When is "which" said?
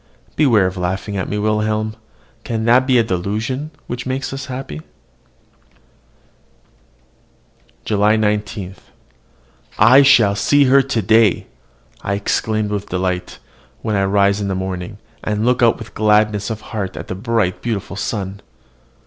3.85-4.07